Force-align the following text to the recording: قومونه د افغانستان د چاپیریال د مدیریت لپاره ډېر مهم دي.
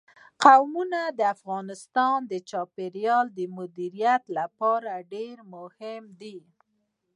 قومونه 0.43 1.01
د 1.17 1.19
افغانستان 1.35 2.17
د 2.31 2.33
چاپیریال 2.49 3.25
د 3.37 3.39
مدیریت 3.57 4.23
لپاره 4.37 4.91
ډېر 5.13 5.37
مهم 5.53 6.03
دي. 6.21 6.39